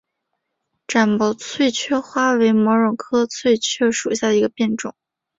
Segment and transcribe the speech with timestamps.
[0.87, 4.95] 展毛翠雀花为毛茛科翠雀属下的一个变种。